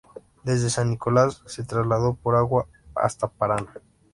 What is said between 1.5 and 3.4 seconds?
trasladó por agua hasta